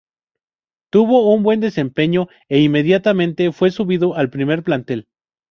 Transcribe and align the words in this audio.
Tuvo 0.89 1.31
un 1.31 1.43
buen 1.43 1.59
desempeño 1.59 2.27
e 2.49 2.59
inmediatamente 2.59 3.51
fue 3.51 3.69
subido 3.69 4.15
al 4.15 4.31
primer 4.31 4.63
plantel. 4.63 5.05